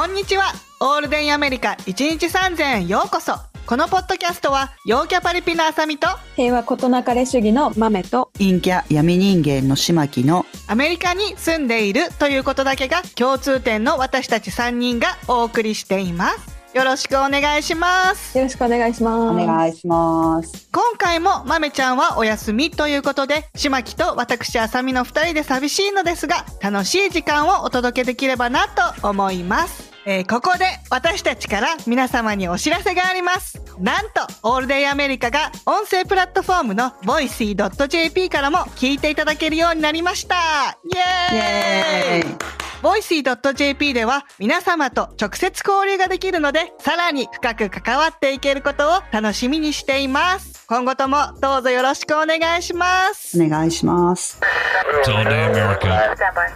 [0.00, 0.54] こんにちは。
[0.80, 3.34] オールデンアメリカ1日3000円ようこそ。
[3.66, 16.60] このポッドキャストは、陽キャパリピのあさみと、平和ことなかれ主義の豆と陰キャ闇人間のしまきのアメリカに住んでいるということだけが共通点の私たち3人がお送りしています。
[16.72, 18.38] よろしくお願いします。
[18.38, 19.42] よろしくお願いします。
[19.42, 20.70] お願いします。
[20.72, 29.89] 今回も豆ちゃんはお休みということで、しまきと私あさみの2人で寂しいのですが、楽しい時間をお届けできればなと思います。
[30.06, 33.60] えーここで私たちから皆様にお知らせがあります。
[33.78, 40.78] なんと、オールデイアメリカが音声プラットフォームの voicy.jp からも聞いていただけるようになりました。
[40.84, 42.36] イエーイイエーイ
[42.82, 50.49] voicy.jp では皆様と直接交流ができるので、さらに深く関わっていけることを楽しみにしています。
[50.70, 53.44] 今後ともどうぞよろしくお願いします。
[53.44, 54.40] お願いします。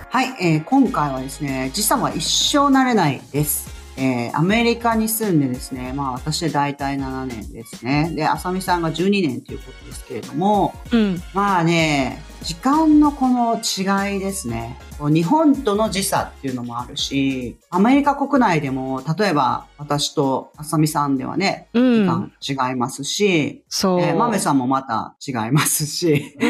[0.09, 3.74] はい、えー今回はですね、時差は一生慣れないです。
[3.97, 8.13] えーアメリカに住んでですね、まあ私で大体7年ですね。
[8.15, 11.23] で、あさみさんが12年ということですけれども、うん。
[11.33, 14.79] まあね、時間のこの違いですね。
[15.01, 22.55] 日本との時差っていうのもあるし、アメリカ国内でも、例えば私とあさみさんではね、う時ん。
[22.55, 24.01] 間違いますし、そう。
[24.01, 26.47] えー、豆さんもまた違いますし、う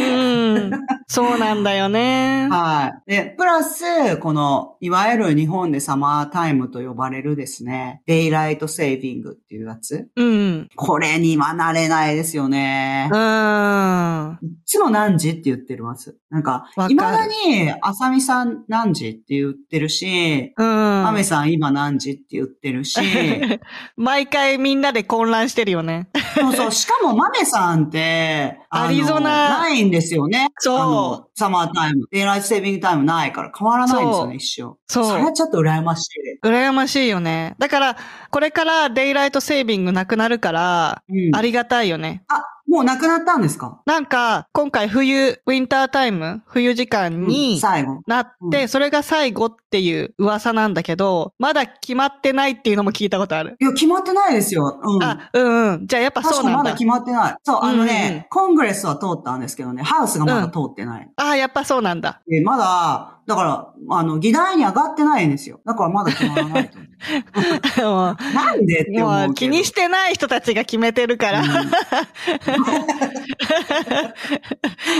[0.68, 0.70] ん。
[1.06, 2.48] そうなんだよね。
[2.50, 3.10] はい。
[3.10, 10.08] で、プラス、この、いわゆる日本でサマータイムと呼ばれるですね、デイライトセービングっていうやつ。
[10.16, 10.68] うん。
[10.76, 13.08] これには慣れないですよね。
[13.12, 14.38] うん。
[14.42, 16.16] いつも何時って言ってます？
[16.30, 20.66] なんかわか、る未だに、あさみさん何時って言ってるし、うん。
[20.66, 23.00] まめさん今何時って言ってるし、
[23.96, 26.08] 毎回みんなで混乱してるよね。
[26.34, 30.48] そうそう、しかもまめさんって、アリゾナないんですよね。
[30.58, 32.06] そうあの、サマータイム。
[32.10, 34.76] デイライトセービングタイムないから変わらないんですよね、一生。
[34.86, 36.46] そうそれはちょっと羨ましい。
[36.46, 37.54] 羨ましいよね。
[37.58, 37.96] だから、
[38.30, 42.22] これからデイライトセービングなくなるから、うんありがたいよね。
[42.28, 43.82] あ、もうなくなったんですか？
[43.86, 48.00] なんか、今回冬、ウィンタータイム、冬時間うんに最後。
[48.06, 53.56] なって、うんそれが最後っていう噂なんだけど、まだ決まってないっていうのも聞いたことある。
[53.60, 54.80] いや、決まってないですよ。
[54.82, 55.02] うん。
[55.02, 55.86] あ、うんうん。
[55.86, 56.56] じゃあやっぱ確そうなんだ。
[56.58, 57.36] かまだ決まってない。
[57.44, 61.10] そう、あのうんうんね、コングレスは通ったんですけどね、ハウスがまだ通ってない。
[61.16, 62.22] あやっぱそうなんだ。
[62.26, 65.60] で、まだ、だから、あの、議題に上がってないんですよ。
[65.64, 66.84] だからまだ決まらないと思
[67.90, 68.16] もう。
[68.34, 71.42] なんでって思う気にしてない人たちが決めてるから、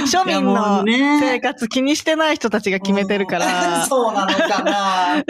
[0.07, 0.85] 庶民いやもの
[1.21, 3.85] 生活気にしてない人たちが決めてるから。
[3.89, 5.25] そうなのかな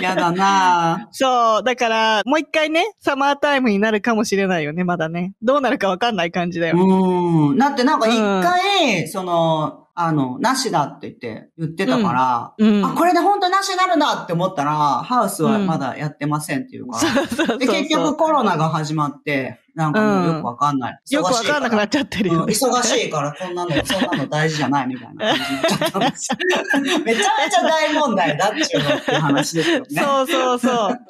[0.00, 1.62] やだなそう。
[1.64, 5.34] だから、もう一回ね、サマータイムになるかもしれないよね、まだね。
[5.42, 6.76] どうなるかわかんない感じだよ。
[6.78, 7.58] うん。
[7.58, 12.84] だってなんか一回、その、あの、なしだって言って、言ってたから、うん。
[12.84, 17.58] あ、これで本当なしになるんだって思ったら、ハウスはまだやってませんっていうか、そうそうそう。
[17.58, 21.00] で、結局コロナが始まって、なんかもうよくわかんない。
[21.10, 22.52] よくわかんなくなっちゃってるうんよね。
[22.52, 26.98] 忙しいから、そんなの、 そんなの大事じゃないみたいな感じになっちゃったんですよ。
[27.04, 29.84] めちゃめちゃ大問題だっちゅうのっていう話ですよね。
[29.90, 31.00] そうそうそう。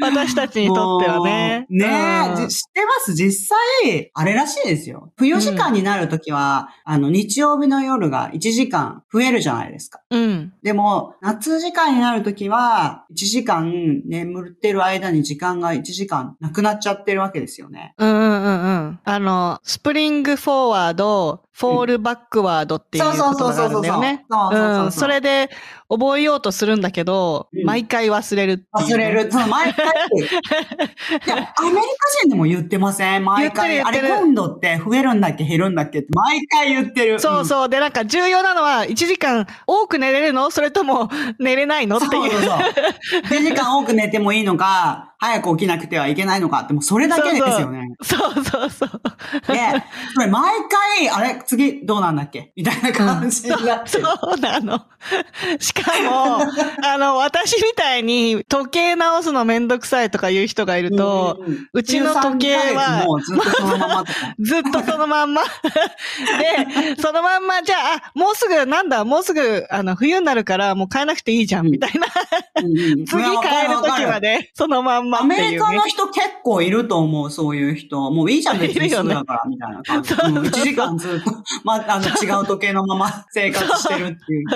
[0.00, 1.66] 私たちにとってはね。
[1.70, 3.14] ねえ、うんじ知ってます？
[3.14, 5.12] 実際、あれらしいですよ。
[5.16, 10.00] 冬時間になるときは、あの、日曜日の夜が1時間増えるじゃないですか。
[10.10, 10.52] うん。
[10.62, 17.94] でも、夏時間になるときは、1時間眠ってる間に時間が1時間なくなっちゃってるわけですよね。
[17.98, 19.00] うんうんうんうん。
[19.04, 24.26] あの、 spring forward、fall backward っていう言葉があるんだよね。
[24.28, 24.92] うん。
[24.92, 25.48] それで
[25.88, 29.30] 覚えようとするんだけど、うん、毎回忘れる、ね、忘れる。
[29.48, 29.86] 毎回。
[29.86, 31.82] いや、アメリカ
[32.20, 33.24] 人でも言ってません？
[33.24, 33.80] 毎回。
[33.80, 35.44] あれ、今度って増えるんだっけ？
[35.44, 36.00] 減るんだっけ？
[36.00, 37.18] って毎回言ってる。
[37.18, 37.68] そうそう。
[37.70, 40.50] で、なんか重要なのは、1時間多く寝れるの？
[40.50, 41.08] それとも
[41.38, 41.96] 寝れないの？
[41.96, 42.30] っていう。
[42.32, 43.20] そうそうそう。
[43.32, 47.94] 1時間多く寝てもいいのか、早く起きなくてはいけないのかって、もうそれだけですよね。
[48.02, 48.90] そうそうそう。
[49.48, 49.58] で、
[50.14, 50.52] それ毎
[50.98, 52.52] 回、あれ、次どうなんだっけ？
[52.56, 54.04] みたいな感じになってそる。
[54.36, 54.86] うなの。
[55.60, 56.38] しかも、
[56.84, 64.04] あの、私みたいに時計直すのめんどくさいとかいう人がいると、うんうんうちの時計はもうずっとそのまま。
[64.40, 65.42] ずっとそのまんま。
[66.94, 72.06] で、そのまんま、じゃあ、あ、もうすぐ、なんだ、もうすぐ、あの、冬になるから、もう変えなくていいじゃん、みたいな。
[72.60, 75.15] うんうん次変える時まで、そのまんま。
[75.16, 75.80] 車アっていうねメリカの。
[75.86, 78.10] 人結構いると思う、そういう人。
[78.10, 80.08] もういいじゃん、別にいるよねすぐだから、みたいな感じ。
[80.10, 81.30] そうそうそう1時間ずっと、
[81.64, 84.46] まあ、あの、違う時計のまま 生活してるっていう。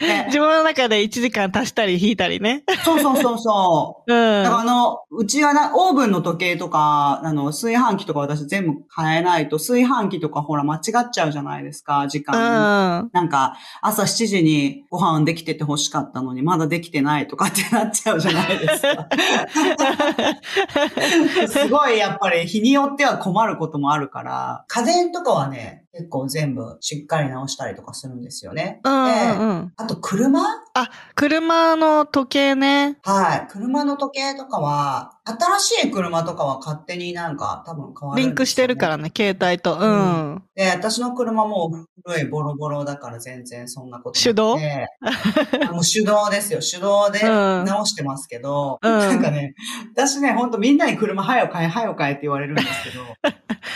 [0.00, 2.64] ね自分の中で1時間足したり引いたりね。
[2.84, 4.12] そうそうそうそう。
[4.12, 4.44] うん。
[4.44, 13.08] だからあの、うちはな、オーブンの時計とか、あの、炊飯器とか私全部変えないと、炊飯器とかほら間違っちゃうじゃないですか、時う間に。
[13.08, 13.10] ん。
[13.12, 19.08] なんか、朝7時にご飯できてて欲しかったのに、まだできてないとかってなっちゃうじゃないですか。
[21.48, 28.80] すごいやっぱり日によっては困ることもあるから、家電とかはね、結構全部しっかり直したりとかするんですよね。
[28.84, 29.72] うんうんでうん。
[29.76, 30.40] あと車？
[30.74, 32.98] あ、車の時計ね。
[33.02, 33.46] はい。
[33.48, 39.78] 車の時計とかは、新しい車とかは勝手になんか多分変わるね、リンクしてるからね、携帯と。
[39.78, 40.42] うん。
[40.54, 44.58] で、私の車もう古いボロボロだから全然そんなことな手動？
[44.58, 46.60] あもう手動ですよ。
[46.60, 49.54] 手動でうん直してますけど、うんなんかね、
[49.94, 53.04] 私ね、ほんとみんなに車早く買え、早く買えって言われるんですけど、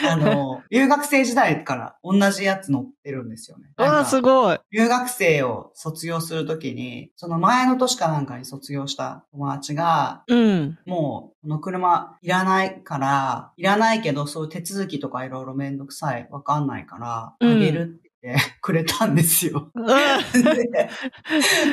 [0.08, 3.70] あの、 留学生時代から同じやつ乗ってるんですよね。
[3.76, 4.58] なんかわあ、すごい。
[4.72, 10.78] 留学生を卒業するときに、その前の年かなんかに卒業した友達が、うん。
[10.86, 19.70] もう、この車いらないから、いらないけど、そういう手続きとかいろいろめんどくさい、わかんないから、うんあげるってて くれたんですよ。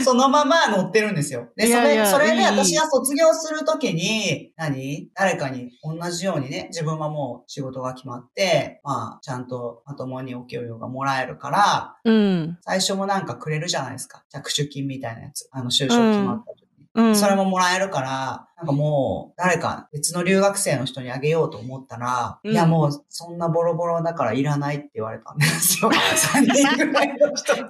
[0.03, 1.49] そのまま乗ってるんですよ。
[1.55, 5.09] で、それ、いやいやそれで私が卒業するときに、何？
[5.13, 12.57] 誰かに同じようにね、自分はもう仕事が決まって、まあ、ちゃんとまともにお給料がもらえるから、うん。
[12.61, 14.23] 最初もなんかくれるじゃないですか。
[14.29, 15.47] 着手金みたいなやつ。
[15.51, 16.66] あの、就職決まった時に。
[16.97, 17.15] うん。
[17.15, 25.91] それももらえるから、なんかもう、誰か別の留学生の人にあげようと思ったら、うんいやもう、そんなボロボロだからいらないって言われたんですよ。
[25.93, 27.61] 3人ぐらいの人に。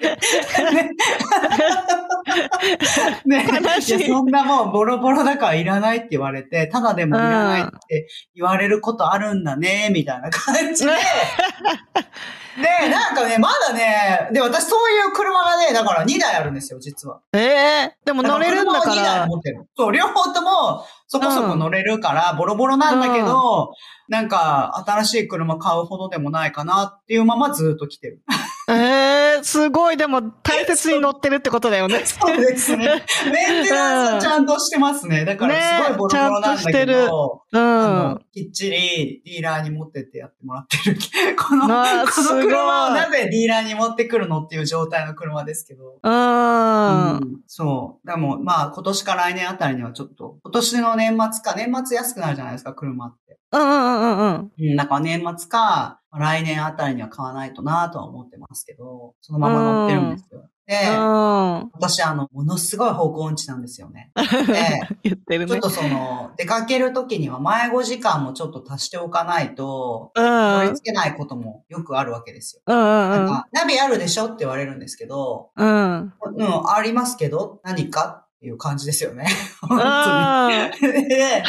[3.26, 10.92] ねね悲しいやそんなもうボロボロだからいらないって言われて、ただでもいらないって言われることあるんだね、みたいな感じで。
[12.58, 17.20] で、なんかね、まだね、で、私そういう車がね、だから2台あるんですよ、実は。
[17.34, 19.28] ええでも乗れるんだか車を2台ら。
[19.28, 19.68] 持ってる。
[19.78, 23.74] そう、両方ともそこそこ乗れるから、ボロボロなんだけど、
[24.10, 28.24] なんか、新しい車買うほどでもないかなっていうままずっと来てる。
[28.70, 32.04] ええすごい、でも大切に乗ってるってことだよね。
[32.06, 33.04] そうですね。
[33.32, 35.26] メンテナンスはちゃんとしてますね。
[35.26, 38.22] だからすごいボロボロなんだけるど、うあんの。
[38.34, 40.98] きっちりディーラーに持ってってやってもらってる。
[41.38, 46.00] この、この車をなぜディーラーに持ってくるのっていう状態の車ですけど。
[46.02, 46.12] うん。
[46.12, 48.08] うんそう。
[48.08, 53.40] でも、まあ、今年か来年あたりにはちょっと、今年の年末か、年末安くなるじゃないですか、車って。
[53.52, 54.52] うんうんうんうん。
[54.58, 60.42] うん、なんか年末か、来年あたりには買わないとなとは思ってますけど、そのまま乗ってるんですよ。
[60.68, 61.70] で、うん。
[61.74, 64.12] 私、あの、ものすごい方向音痴なんですよね。
[64.16, 65.62] で、言ってるねちょっ。
[65.62, 70.24] とその、出かけるときには迷子時間もちょっと足しておかないと、うん。
[70.24, 72.62] うん取り付けないこともよくあるわけですよ。
[72.74, 75.68] なんか、ナビあるでしょって言われるんですけど、うん。
[75.68, 78.27] うん、ありますけど、何か？
[78.42, 79.26] いう感じですよね。
[79.62, 79.82] 本当に。
[79.84, 81.44] あで、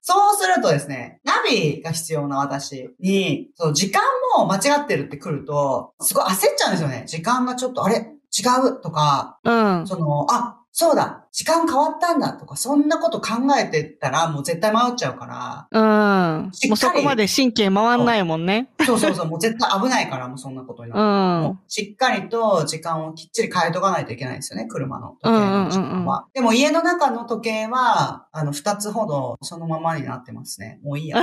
[0.00, 4.02] そうするとですね、ナビが必要な私に、そう、時間
[4.36, 7.04] も間違ってるって来ると、すごい焦っちゃうんですよね。
[7.06, 7.96] 時間がちょっと、あれ？
[8.36, 8.80] 違う？
[8.80, 9.86] とか、うん。
[9.86, 16.42] その、あ、そうだ時間変わったんだとか、そんなこと考えてたらもう絶対迷っちゃうから、うん。
[16.68, 18.68] もうそこまで神経回んないもんね。
[18.86, 21.48] そうそうそう、もう絶対危ないから、もうそんなことになうる。
[21.48, 21.52] もん。
[21.54, 25.88] うしっかりと時間をきっちり変えとかないといけないですよね、車の時計の時間は。
[25.88, 30.78] うんうんうんうんでも家の中の時計は、あの、二つほどそのままになってますね。
[30.84, 31.20] もういいや。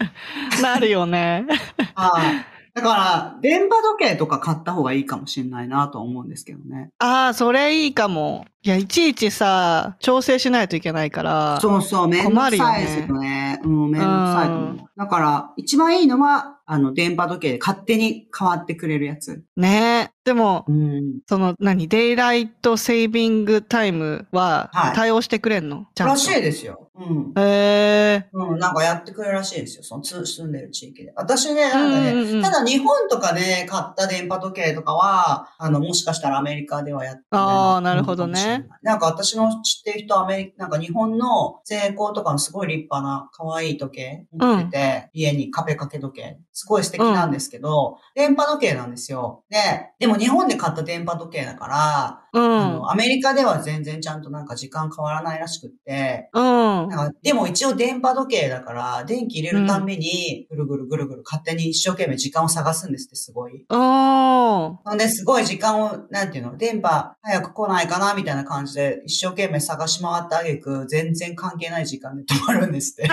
[0.62, 1.46] なるよね。
[1.94, 2.61] はい。
[2.74, 6.90] だから、電波時計とか買った方がいいかもしれないなとは思うんですけどね。
[6.98, 8.46] ああ、それいいかも。
[8.62, 11.60] いや、いちいちさ、調整しないといけないから。
[11.60, 13.60] そうそう、めんどくさいですよね。
[13.62, 14.78] うん、めんどくさいと思う。
[14.96, 19.44] だから、一番いいのは、あの、電波時計で勝手に変わってくれるやつ。
[19.56, 21.18] ねでも、うん。
[21.26, 26.12] その、何、デイライトセービングタイムははい対応してくれんの、ちゃんと。
[26.14, 26.88] らしいですよ。
[26.94, 27.32] うん。
[27.38, 29.82] へえうん、なんかやってくれるらしいですよ。
[29.82, 31.12] そのつ住んでる地域で。
[31.16, 46.38] 私ね、なんかね、うんうんうんただ日本とかで買った電波時計とかは、あの、もしかしたらアメリカではやってあーなるほどねなんか私の知ってる人はアメリカ、なんか日本の成功とかのすごい立派な可愛い時計持ってて、家に壁掛け時計。
[46.52, 49.44] すごい素敵なんですけど、電波時計なんですよ。
[49.48, 49.58] で、
[49.98, 52.90] でも日本で買った電波時計だから、うん。
[52.90, 56.81] アメリカでは全然ちゃんとなんか時間変わらないらしくって、うん。
[56.84, 56.88] うん。
[56.90, 63.64] なんかでも一応電波時計だから、電気入れるたんびに、ぐるぐるぐるぐる勝手に一生懸命時間を探すんですって、すごい。
[63.68, 64.76] おー。
[64.84, 73.08] ほんで、すごい時間を、なんていうの、電波早く来ないかなみたいな感じで、一生懸命探し回ってあげく、全然関係ない時間で止まるんですって。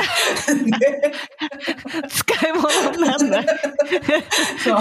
[0.80, 1.12] で
[2.10, 3.46] 使い物になんない。
[4.64, 4.80] そう、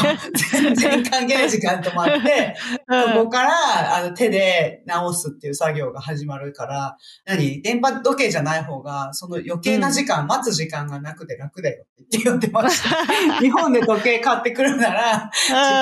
[0.52, 2.56] 全然関係ない時間で止まって、
[2.88, 7.62] そこから、あの、手で直すっていう作業が始まるから、何？
[7.62, 12.96] 電波時計じゃない方が、その余計な時間、待つ時間がなくて楽だよって言ってました。
[13.40, 15.30] 日本で時計買ってくるなら、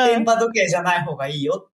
[0.08, 1.68] 電波時計じゃない方がいいよ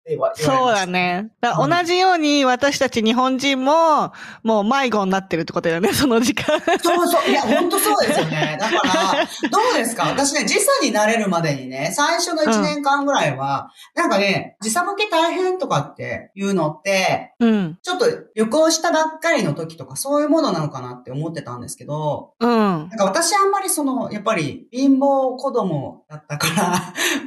[0.45, 1.29] そうだね。
[1.41, 4.13] だ同じように私たち日本人も、
[4.43, 6.59] もう迷子になってるってことだよね、 その時間。
[6.83, 7.31] そうそう。
[7.31, 8.57] いや、本当そうですよね。
[8.61, 10.05] だから、どうですか？
[10.11, 17.79] 私ね、時差になれるまでにね、最初の1年間ぐらいは、なんかね、時差ボケ大変とかっていうのって、うん。
[17.83, 22.49] ちょっと旅行したばっかりの時とかそういうものなのかなって思ってたんですけど、うん。
[22.51, 26.75] なんか私あんまりその、やっぱり貧乏子供だったから、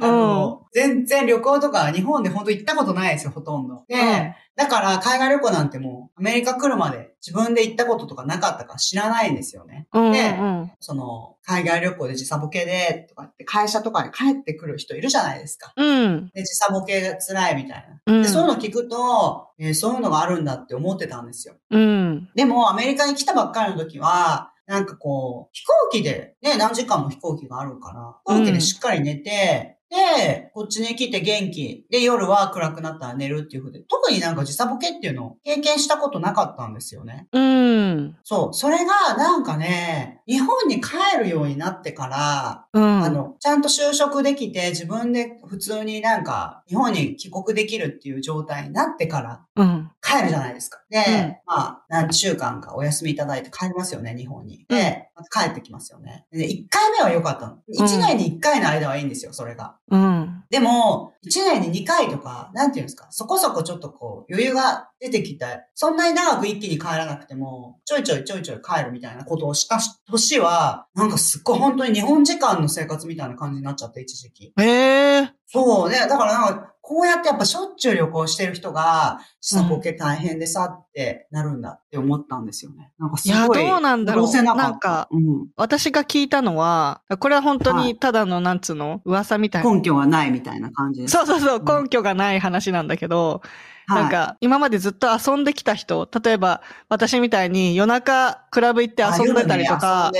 [0.00, 3.84] あの、全然旅行とか日本で本当行ったことないですよ、ほとんど。
[3.88, 9.86] で、うんだから海外旅行なんてもうアメリカ来るまで自分で行ったこととかなかったから知らないんですよね。
[9.94, 10.12] うん。
[10.12, 10.72] でうん。
[10.78, 15.72] その、海外旅行で時差ボケで、とかって会社とかに帰ってくる人いるじゃないですか。
[15.76, 16.30] うん。
[16.34, 18.14] で、時差ボケが辛いみたいな。
[18.14, 21.54] うんで、そういうの聞くと、えーそういうのがあるんだって思ってたんですよ。
[21.70, 22.28] うん。
[22.34, 31.84] でも、アメリカに来たばっかりの時は、なんかこう、飛行機で、ね、何時間も飛行機があるから、飛行機でしっかり寝て、で、こっちに来て元気。
[31.90, 37.28] で、夜は暗くなったら寝るっていう風で、特になんか時差ボケっていうのを経験したことなかったんですよね。
[37.32, 38.16] うん。
[38.24, 38.54] そう。
[38.54, 43.04] それが、なんかね、日本に帰るようになってから、うん。
[43.04, 49.90] あの、ちゃんと就職できて、自分で普通になんか、日本に帰国できるっていう状態になってから、うん。
[50.00, 50.80] 帰るじゃないですか。
[50.88, 54.64] で、うんまあ、何週間かお休みいただいて帰りますよね、日本に。
[54.68, 56.26] で、また帰ってきますよね。
[56.32, 57.58] で、1回目は良かったの。
[57.68, 59.76] 1年に1回の間はいいんですよ、それが。
[59.90, 60.44] うん。
[60.50, 69.78] でも、1年に2回とか、なんていうんですか、そこそこちょっとこう、余裕が出てきて、そんなに長く一気に帰らなくても、ちょいちょいちょいちょい帰るみたいなことをした
[70.10, 74.52] 年は、なんかすっごい本当に日本時間の生活みたいな感じになっちゃって、一時期。
[74.58, 75.32] へえ。
[75.46, 75.98] そうね。
[76.08, 82.90] だからなんか、こうやってやっぱしょっちゅう旅行してる人が、時差ボケ大変でさってなるんだって思ったんですよね。
[82.98, 83.64] なんかすいや、ごい。
[83.64, 84.42] どうなんだろう。
[84.42, 85.46] なんか、うん。
[85.56, 89.00] 私が聞いたのは、これは本当はにただの、なんつうの？
[89.04, 89.72] 噂みたいな。
[89.72, 91.12] 根拠がないみたいな感じです。
[91.12, 93.42] そうそうそう、うん根拠がない話なんだけど、
[93.86, 100.12] はいなんか、今までずっと遊んできた人、例えば、私みたいに夜中、クラブ行って遊んでたりとあか。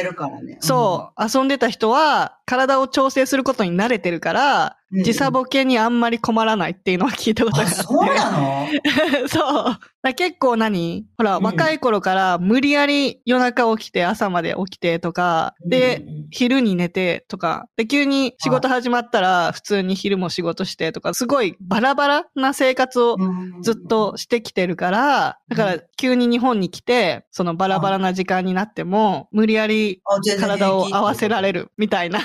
[0.58, 7.74] そう、遊んでた人は、体を調整することに慣れてるから、うん時差ボケにあんまり困らないっていうのは聞いたことがあって。
[7.76, 8.68] そうなの？
[9.28, 10.14] そう。
[10.14, 11.04] 結構何？
[11.16, 11.44] ほら、うん。
[11.44, 30.02] 若い頃から無理やり夜中起きて朝まで起きてとか、で、うんうん昼に寝てとか、で、急に仕事始まったら普通に昼も仕事してとか、すごいバラバラな生活をうんずっとしてきてるから、だから急に日本に来て、そのバラバラな時間になっても、無理やり
[30.40, 32.18] 体を合わせられるみたいな。
[32.18, 32.22] あ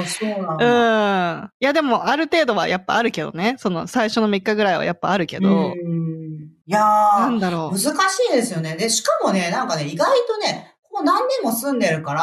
[0.00, 1.34] あ、そうなんうだ。
[1.44, 1.50] ん。
[1.60, 3.56] いやでもある程度はやっぱあるけどね。
[3.58, 7.86] その最初の3日ぐらいはやっぱあるけど、うんいやー、なんだろ難し
[8.30, 8.76] いですよね。
[8.76, 12.22] で、しかもね、なんかね、意外とね、ここ何年も住んでるから、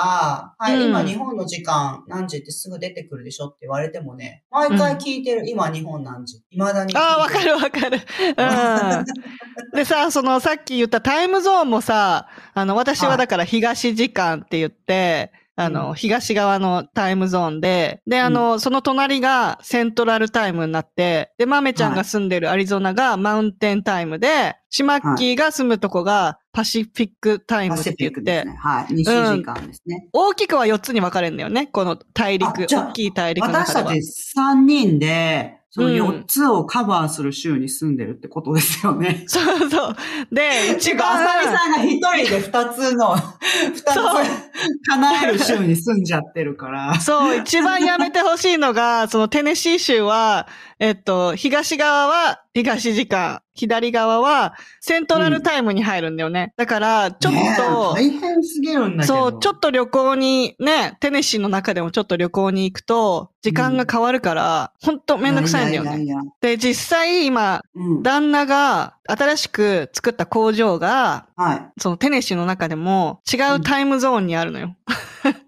[0.59, 6.43] はい、うん今日本の時間何時ってすぐ出てくるでしょって言われてもね、毎回聞いてる、今日本何時？
[6.51, 7.97] 未だにああ、わかるわかる。
[7.97, 9.05] うん。
[9.73, 28.55] でさ、そのさっき言ったタイムゾーンもさ、あの、私はだから東時間って言って、あの、うん東側のタイムゾーンで、で、あの、その隣がセントラルタイムになって、で、マメちゃんが住んでるアリゾナがマウンテンタイムで、シマッキーが住むとこがパシフィックタイムパって言って、ね。
[28.57, 28.93] はい。
[28.93, 30.07] 西時間ですね。
[30.13, 31.67] 大きくは4つに分かれるんだよね。
[31.67, 33.85] この大陸、大きい大陸の中では。
[33.87, 39.23] 私たち3人で、そのうん4つをカバーする州に住んでるってことですよね。
[39.27, 39.95] そうそう。
[40.31, 43.15] で、一一番、番、あさみさんが一人で2つの、
[43.75, 46.99] 2そうつ叶える州に住んじゃってるから。
[46.99, 50.47] そう、一番やめてほしいのが、そのテネシー州は、
[50.79, 56.53] えっと、東側は東時間、左側はセントラルタイムに入るんだよね。
[56.55, 59.31] だから、ちょっと、大変すぎるんだけど。
[59.31, 66.05] そう、ちょっと旅行に、ね、テネシーの中でもちょっと旅行に行くと、時間が変わるから、ほんとめんどくさいんだよね。
[66.39, 68.03] で、実際今、うん。
[68.03, 71.81] 旦那が新しく作った工場が、はい。
[71.81, 74.77] そのテネシーの中でも違うタイムゾーンにあるのよ。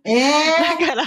[0.04, 0.32] ええ
[0.80, 1.06] だから、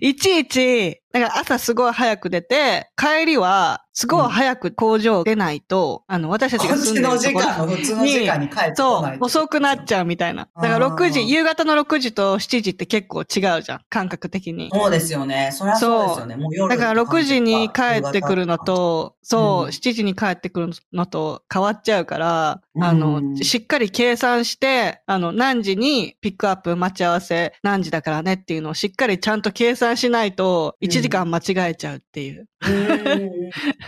[0.00, 10.48] いちいちだから朝すごい早く出て、帰りはすごい早く工場出ないと、あの、私たちが住んでるところ普通の時間に帰ってこそう遅くなっちゃうみたいな。
[10.56, 14.70] だから6あー時、夕方の6時と7時って結構違うじゃん、感覚的に。
[14.74, 15.50] そうですよね。
[15.52, 16.34] そりゃそうですよね。
[16.34, 32.48] もう夜だから6時に帰ってくるのとと、そう、うん7時に帰ってくるのと変わっちゃうから、あうの、んしっかり計算して、あの、何時にピックアップ待ち合わせ何時だからねっていうのをしっかりちゃんと計算しないと、うん1時間間違えちゃうっていう。
[32.66, 33.30] うん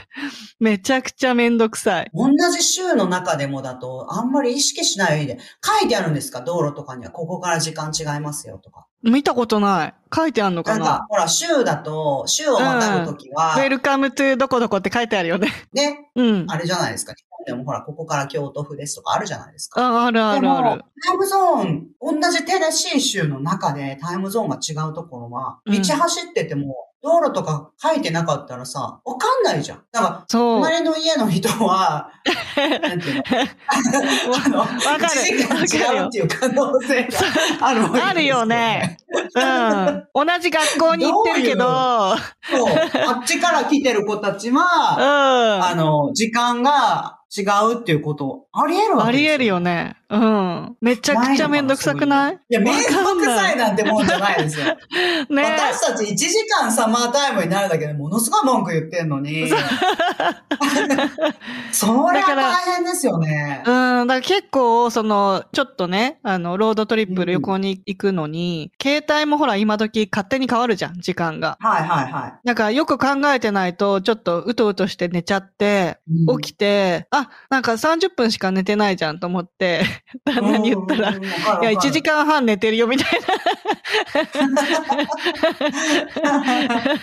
[0.61, 2.11] めちゃくちゃめんどくさい。
[2.15, 6.41] 同じ州の中でもだと、あんまり意識しないで、書いてあるんですか？
[6.43, 8.87] 道路とかには、ここから時間違いますよとか。
[9.03, 9.95] 見たことない。
[10.15, 10.79] 書いてあんのかな？
[10.79, 15.49] なんか、ほら、州だと、州をまたぐときは、?Welcome to どこどこって書いてあるよね。
[15.73, 16.45] ね、うん。
[16.49, 17.15] あれじゃないですか。
[17.47, 19.81] でもほら、ここから京都府ですとかあるじゃないですか。
[19.81, 20.83] あ、あるあるある。
[21.07, 29.83] タイムゾーン、同じテネシー州の中でタイムゾーンが違うところは、うん道走ってても、道路とか書いてなかったらさ、わかんないじゃん。
[29.93, 30.25] だから。
[30.29, 32.11] 隣の家の人は、
[32.83, 33.23] なんていうの？
[34.45, 37.19] あの、わかる1時間違うっていう可能性が
[37.61, 38.97] あるわけですあるよね。
[39.37, 39.41] う
[40.25, 40.27] ん。
[40.27, 42.19] 同じ学校に行ってるけど、そう。
[43.07, 44.65] あっちから来てる子たちは、
[45.69, 45.79] あうん。
[45.79, 47.43] の、時間が違
[47.73, 49.97] うっていうこと、あり得るわけですあり得るよね。
[50.09, 50.77] うん。
[50.81, 52.35] めちゃくちゃめんどくさくない？
[52.35, 54.67] いや、めんどくさわいなんてもんじゃないですよ。
[55.31, 59.51] ね私たち1時間サマータイムになるだけでものすごい文句言ってんのに。
[61.73, 63.63] それは大変ですよね。
[63.67, 63.71] う
[64.05, 71.57] ん、だから結構、その、ちょっとね、あの、ロードトリップ旅行に行くのに、携帯もほら、今時勝手に変わるじゃん、時間が。
[71.61, 72.33] はいはいはい。
[72.45, 79.85] だからよく考えてないと、ちょっとうとうとして寝ちゃって、うん起きて、あ、なんか30分しか寝てないじゃんと思って、
[80.25, 83.27] 旦那に言ったら、いや、1時間半寝てるよみたいな。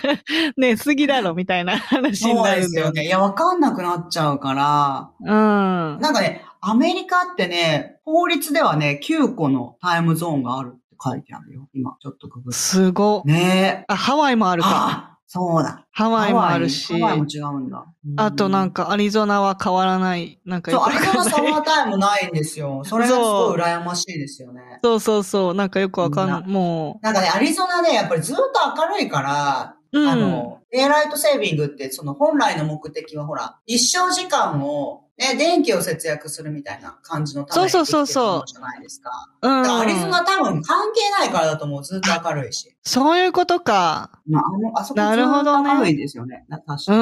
[0.56, 2.92] 寝すぎだろみたいな話になるんだよね。
[2.92, 3.06] ですよね。
[3.06, 6.00] いや、わかんなくなっちゃうから、うん。
[6.00, 11.68] なんかね、アメリカってね、法律ではね、9個のタイムゾーンがあるって書いてあるよ。
[11.74, 12.58] 今、ちょっとググって。
[12.58, 13.22] すご。
[13.24, 13.84] ねえ。
[13.88, 15.13] あ、ハワイもあるか。
[15.34, 15.86] あ、そうだ。
[15.90, 17.84] ハワイもあるしハ、ワイも違うんだ。
[18.16, 20.40] あとなんか、かアリゾナは変わらない。
[20.44, 21.42] なんかよそう、くアリゾナサ。
[21.42, 22.82] マータイムないんですよ。
[22.86, 24.80] それがすごい羨ましいですよね。
[24.82, 25.54] そうそうそう。
[25.54, 26.48] なんかよくわかんない。
[26.48, 28.42] もなんかね、アリゾナね、やっぱりずっと
[28.76, 30.00] 明るいから、う。
[30.00, 30.08] うん。
[30.08, 39.28] あの、デイライトセービングって、その本来の目的はほら、日照時間を、ね、電気を節約するみたいな感じのためにそうそうそうじゃないですか。
[39.42, 41.84] うんアリゾナ多分関係ないからだと思う。
[41.84, 42.76] ずっと明るいし。
[42.82, 44.10] そういうことか。
[44.28, 46.44] まあ、あの、あそこずなっるほどねと明るいですよね。
[46.48, 46.94] な確うか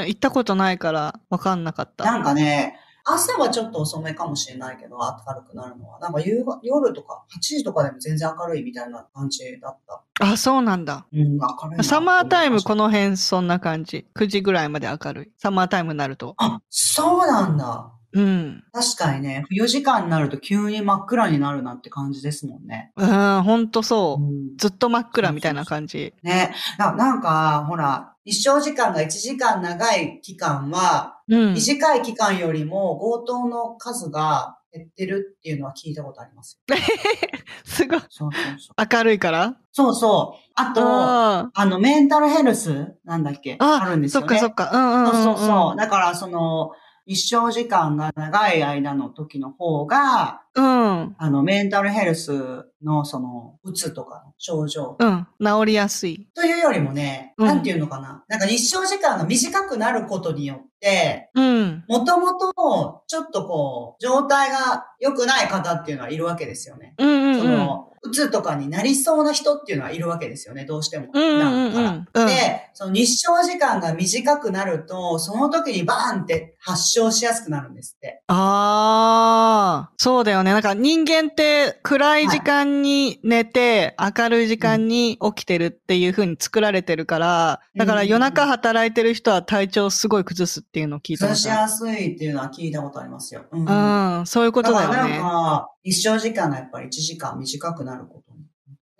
[0.00, 0.06] に。
[0.06, 0.08] ん。
[0.08, 2.04] 行ったことないからわかんなかった。
[2.04, 6.00] なんかね、朝はちょっと遅めかもしれないけど、明るくなるのは。
[6.00, 10.02] なんか夕が夜とか8時とかでも全然明るいみたいな感じだった。
[10.20, 11.06] あ、そうなんだ。
[11.12, 11.84] うん、明るいな。
[11.84, 12.80] サマータイムこの。
[12.80, 14.06] の辺そんな感じ。
[14.14, 15.30] 9時ぐらいまで明るい。
[15.36, 16.34] サマータイムになると。
[16.38, 17.92] あ、そうなんだ。
[18.12, 18.64] うん。
[18.72, 22.92] 確かにね、冬時間になると急に真っ暗になるなって感じですもんね。
[22.96, 24.26] うん、ほんとそうう。
[24.26, 26.14] んずっと真っ暗みたいな感じ。
[26.22, 26.92] ねな。
[26.92, 31.54] なんか、ほら、日照時間が1時間長い期間は、うん。
[31.54, 36.76] 短い期間よりも強盗の数が減ってるっていうのは聞いたことありますよ。
[37.64, 38.00] すごい。
[38.00, 38.86] そうそうそう。
[38.96, 39.56] 明るいから？
[39.72, 40.50] そうそう。
[40.54, 42.94] あと、ああの、メンタルヘルス？
[43.04, 43.56] なんだっけ？
[43.58, 44.36] ああるんですそよね。
[44.36, 44.70] っかそっか。
[44.72, 45.12] うんうんうん、うん。
[45.12, 45.76] そうそうそう。
[45.76, 46.70] だから、その、
[47.06, 51.14] 日照時間が長い間の時の方が、うん。
[51.16, 55.26] あの、メンタルヘルスの、その、うつとかの症状うん。
[55.40, 56.28] 治りやすい。
[56.34, 58.24] というよりもね、うんなんていうのかな。
[58.28, 61.84] なんか日照時間が短くなることによって、うん。
[61.88, 66.94] もともと、ちょっとこう、状態が良くない方っていうのはいるわけですよね。
[66.98, 67.40] うんうんうん。
[67.40, 71.12] その、うつとかになりそうな人っていうのはいるわけですよね、どうしても。
[71.12, 72.06] からうん。
[72.14, 78.22] で、その日照時間が短くなると、その時にバーンって発症しやすくなるんですって。
[78.28, 80.52] ああ、そうだよね。
[80.52, 93.44] なんか人間って暗い時間に寝て、明るい時間に起きてるっていう風に作られてるから、だから夜中働いてる人は体調すごい崩すっていうのを聞いた崩しことあやすいっていうのは聞いたことありますよ。
[93.50, 93.72] うんる。
[93.72, 93.76] う
[94.22, 95.18] ん、そういうことだよからなんね。
[95.18, 98.29] か、日照時間がやっぱり1時間短くなること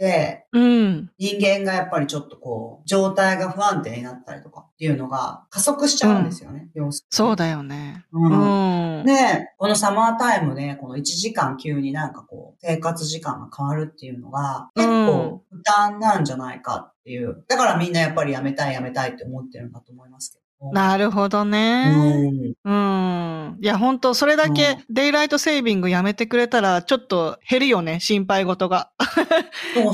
[0.00, 1.10] て、うん。
[1.18, 8.06] 人間がやっぱりちょっとこう、状態が不安定になったりとかっていうのが加速しちゃうんですよね、要するにそうだよね。
[8.12, 9.04] ううんん。
[9.04, 9.14] で、
[9.58, 17.44] このサマータイムで、この1時間急になんかこう、生活時間が変わるっていうのが、結構負担なんじゃないかっていう。
[17.46, 20.40] だからみんなやっぱりやめたいやめたいって思ってるんだと思いますけ
[20.72, 22.30] なるほどうね。
[22.30, 22.54] ん。
[22.64, 23.56] うん。
[23.60, 28.90] いや、本当それだけデイライトセービングやめてくれたら、ちょっと減るよね、心配事が。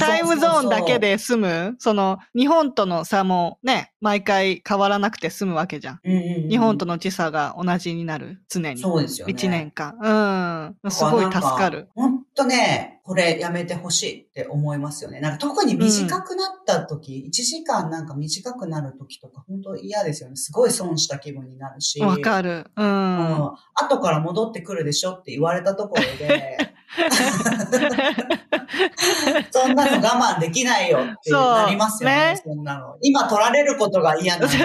[0.01, 0.99] タイムゾーンだけ。
[0.99, 1.77] で済む？
[1.79, 6.01] その、日本との差もね、毎回変わらなくて済むわけじゃん。
[6.05, 8.81] うんうんうん日本との時差が同じになる、常に。
[8.81, 9.33] そうですよね。
[9.33, 10.75] 一年間。
[10.85, 10.91] うん。
[10.91, 11.89] すごい助かる。
[11.95, 15.21] 本当ね、これやめてほしいって思いますよね。
[15.21, 20.37] なんか特に短くなった時、1時間なんか短くなる時とか本当嫌ですよね。
[20.37, 21.99] すごい損した気分になるし。
[22.01, 22.67] わかる。
[22.77, 22.83] う。
[22.83, 23.53] うんん。
[23.75, 26.59] 後から戻ってくるでしょって言われたところで、
[29.51, 32.17] そんなの我慢できないよってなりますよね。
[32.33, 32.97] ねそんなの。
[33.03, 34.49] 今取られることが嫌な。
[34.49, 34.57] そ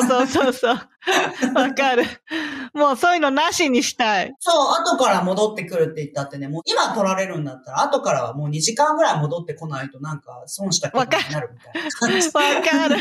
[0.00, 0.76] うそうそうそう。
[1.54, 2.04] わかる。
[2.72, 4.34] もうそういうのなしにしたい。
[4.40, 12.28] そう、後から戻ってくるって言ったってね、もう今取られるんだったら、後からはもう2時間ぐらい戻ってこないとなんか損した気分になるみたいな感じ。
[12.28, 12.32] わ
[12.62, 12.96] かる。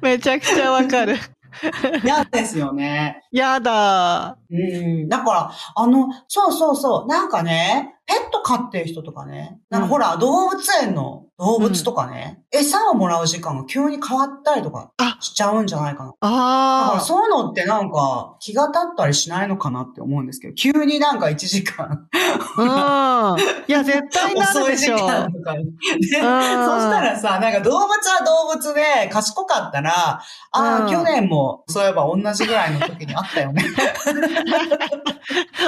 [0.00, 1.16] めちゃくちゃわかる。
[2.04, 3.22] 嫌ですよね。
[3.32, 4.38] やだ。
[4.50, 5.08] うん。
[5.08, 16.10] だから、あの、そうそうそう、なんかね、ペット飼ってる人とかね、なんかほら、動物園の動物とかね、餌をもらう時間が急に変わったりとかあしちゃうんじゃないかな。
[16.10, 17.00] だからああ。
[17.00, 22.06] そういうのってなんか気が立ったりしないのかなって思うんですけど、急になんか1時間
[22.56, 22.68] うん。
[23.66, 24.96] いや、絶対なる遅い時でしょ。
[24.96, 25.60] 間とかそ
[26.02, 30.20] したらさ、なんか動物は動物で賢かったら、あ
[30.52, 33.64] あ、うん去年もそういえば同じぐらいの時にあったよね。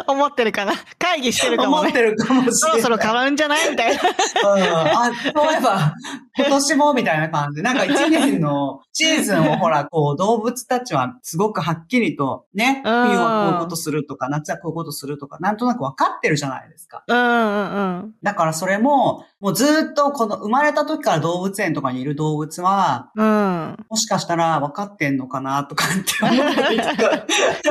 [0.07, 0.75] 思ってるかな。
[0.99, 1.89] 会議してるかもね。
[1.89, 2.53] 思ってるかもしれない。
[2.55, 4.03] そろそろ変わるんじゃないみたいな。
[4.03, 4.63] うん。
[4.63, 5.95] あ、そういえば、
[6.39, 17.05] 今年もみたいな感じで、なんか一年のシーズンをほら、こう、動物たちはすごくはっきりとね、うん冬はこういうことするとか、夏はこういうことするとか、なんとなく分かってるじゃないですか。
[17.07, 18.15] うんうんうん。
[18.23, 23.77] だからそれも、もうずっとこの生まれた時から動物園とかにいる動物は、うん。
[23.91, 27.27] もしかしたら分かってんのかなとかって思ったりとか。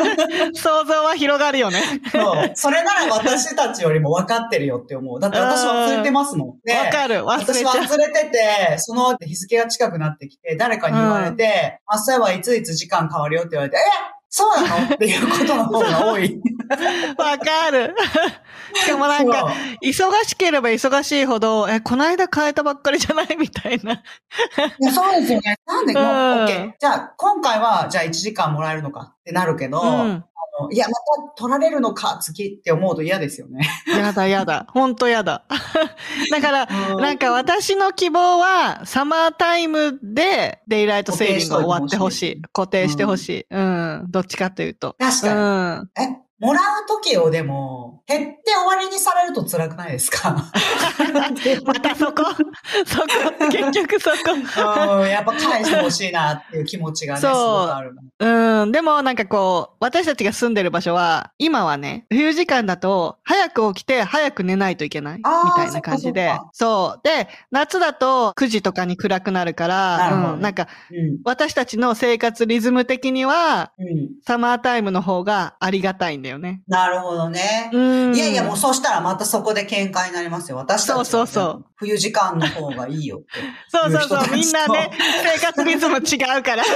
[0.53, 1.81] 想像は広がるよね。
[2.11, 2.51] そう。
[2.53, 5.19] それなら私たちよりも分かってるよって思う。
[5.19, 6.59] だって私忘れてますもん。
[6.63, 7.15] でわかる。
[7.15, 7.83] 忘れ私ちゃう。
[7.83, 14.95] 忘れてて、その日付が近くなってきて、誰かに言われて、ういえばいついつ時間変わるよって言われて、えそうなの？
[14.95, 16.41] っていうことの方が多い。
[17.17, 17.95] わかる。
[18.75, 19.47] しかもなんか、
[19.81, 23.37] 忙しければ忙しいほど、え、この間変えたばっかりじゃない？
[23.39, 23.93] みたいな。
[23.93, 23.97] い
[24.81, 25.55] やそうですよね。
[25.65, 26.09] なんで、もう、うん
[26.47, 26.71] OK。
[26.77, 30.25] じゃあ、今回は、じゃあ1時間もらえるのかってなるけど、うん。
[30.71, 33.67] いや、また取られるのか、次って思うと嫌ですよね。
[33.87, 34.65] や だやだ。
[34.69, 35.43] ほんとやだ。
[36.31, 36.65] だから、
[36.95, 42.41] なんか私の希望は、サマータイムでデイライトセービングが終わってほしい。
[42.53, 43.45] 固定してほしい。
[43.49, 44.05] うん。
[44.09, 44.95] どっちかというと。
[44.97, 45.33] 確かに。
[45.33, 45.89] うん。
[46.01, 50.35] え、もらう時をでも、減って終わりにされると辛くないですか？
[51.65, 52.23] またそこ
[52.85, 53.07] そこ
[53.51, 54.15] 結局そこ。
[55.01, 57.37] うん、やっぱ返してほしいなっていう気持ちがね、すごく
[57.75, 58.61] あるの。
[58.61, 58.71] うん。
[58.71, 65.17] でもなんかこう、私たちが住んでる場所は、今はね、冬時間だと、早く起きて早く寝ないといけない。
[65.17, 65.23] み
[65.55, 67.01] たいな感じでそう。
[67.07, 70.41] で、夏だと9時とかに暗くなるから、うん。
[70.41, 71.17] なんか、うん。
[71.23, 74.09] 私たちの生活リズム的には、うん。
[74.27, 76.61] サマータイムの方がありがたいんだよね。
[76.67, 77.69] なるほどね。
[77.71, 77.79] う
[78.11, 78.15] ん。
[78.15, 80.57] いやいや、もうそうしたらまたそこで喧嘩になりますよ。
[80.57, 83.27] 私たちはそうそうそう冬時間の方がいいよって。
[83.67, 84.35] そうそうそう。
[84.35, 84.91] みんなね、
[85.23, 86.63] 生活リズム違うから。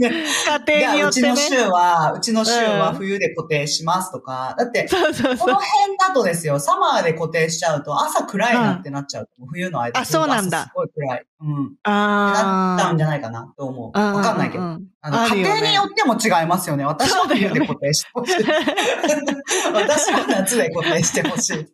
[0.00, 1.58] 家庭によってねうちの。
[1.58, 4.54] 州は、うちの州は冬で固定しますとか。
[4.56, 5.54] だって、そうそうそうこの。
[5.56, 10.00] 辺だとですよ、サマーで固定しちゃうと朝暗いなってなっちゃうと、冬の間。
[10.00, 11.26] あそうなんだ朝すごい暗い。
[11.40, 11.48] うん。
[11.82, 12.32] な
[12.76, 13.90] っちゃうんあじゃないかなと思う。
[13.98, 14.12] あ。
[14.14, 14.64] わかんないけど。
[14.64, 16.84] うんあの、家庭によっても違いますよね。
[16.84, 18.34] 私は冬で固定してほしい。
[19.74, 21.66] 私は夏で固定してほしい。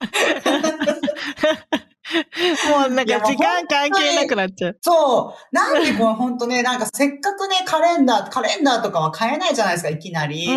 [2.71, 4.79] もうなんか時間関係なくなっちゃう。
[4.81, 5.55] そう。
[5.55, 10.47] なんでこう、ほんとね、なんかせっかくね、カレンダー、カレンダーとかは変えないじゃないですか、いきなり。
[10.47, 10.51] う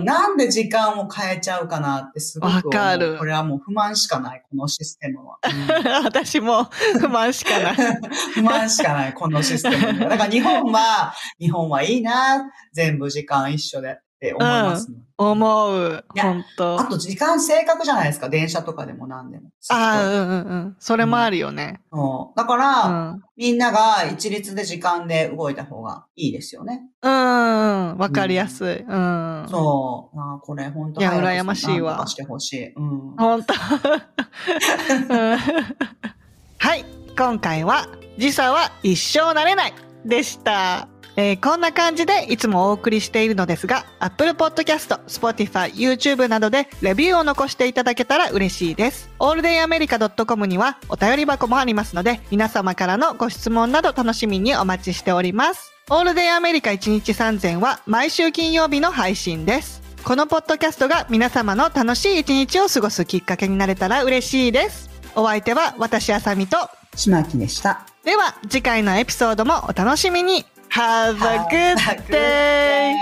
[0.00, 0.04] ん。
[0.04, 2.52] なんで時間を変えちゃうかなってすごく。
[2.52, 5.38] わかるこれはもう不満しかない、このシステムは。
[5.46, 6.64] うん私も
[6.98, 7.74] 不満しかない。
[8.34, 9.98] 不満しかない、このシステム。
[10.00, 14.90] だから日本は、日本はいいな、全部時間一緒でって思います？
[14.90, 16.04] もん、思う。
[16.14, 19.48] 本当あと時間正確じゃないですか、電車とかでも何でも。
[19.70, 20.76] ああ、うんうんうん。
[20.78, 21.80] それもあるよね。
[21.90, 23.22] そうだかうら、ん。
[23.38, 26.82] みんなが一律で時間で動いた方がいいですよね。
[27.00, 27.96] うん。
[27.96, 28.76] わかりやすい。
[28.80, 29.46] うん。
[29.48, 30.20] そう。
[30.20, 32.72] あーこれ本当いや羨ましいわしてほしい。
[32.74, 33.16] うん。
[33.16, 33.54] 本当
[35.14, 35.38] うん
[36.58, 36.84] はい。
[37.16, 37.86] 今回は、
[38.18, 40.88] 時差は一生慣れないでした。
[41.20, 49.10] えーこんな感じでいつもお送りしているのですが、Apple Podcast、Spotify、YouTube などでレビューを残していただけたら嬉しいです。
[49.18, 55.72] alldayamerica.com にはお便り箱もありますので、皆様からのご質問など楽しみにお待ちしております。
[55.90, 59.82] オールデイアメリカ1日3000は毎週金曜日の配信です。
[60.02, 64.88] このポッドキャストが皆様の楽しい一日を過ごすきっかけになれたら嬉しいです。
[65.14, 66.56] お相手は私あさみと、
[66.94, 67.86] 島木でした。
[68.04, 71.77] では次回のエピソードもお楽しみに Have a good
[72.09, 72.93] day!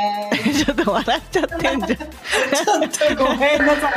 [0.53, 1.97] ちょっと笑っちゃってんじゃん。
[1.97, 3.93] ちょっとごめんなさい。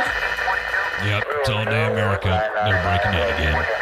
[1.05, 2.49] Yep, it's all day America.
[2.65, 3.77] They're breaking in again.